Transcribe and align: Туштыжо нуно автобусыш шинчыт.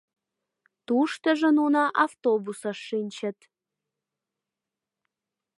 Туштыжо 0.85 1.49
нуно 1.59 1.81
автобусыш 2.05 2.77
шинчыт. 2.87 3.39